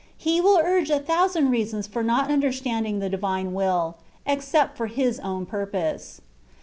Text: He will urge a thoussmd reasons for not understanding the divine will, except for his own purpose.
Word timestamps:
He 0.17 0.41
will 0.41 0.57
urge 0.57 0.89
a 0.89 0.99
thoussmd 0.99 1.51
reasons 1.51 1.85
for 1.85 2.01
not 2.01 2.31
understanding 2.31 2.97
the 2.97 3.07
divine 3.07 3.53
will, 3.53 3.97
except 4.25 4.75
for 4.75 4.87
his 4.87 5.19
own 5.19 5.45
purpose. 5.45 6.21